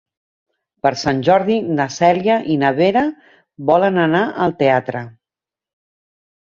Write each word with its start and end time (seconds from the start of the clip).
Per 0.85 0.91
Sant 1.01 1.19
Jordi 1.27 1.57
na 1.81 1.87
Cèlia 1.97 2.39
i 2.55 2.57
na 2.65 2.73
Vera 2.81 3.07
volen 3.71 4.03
anar 4.09 4.27
al 4.49 4.59
teatre. 4.65 5.09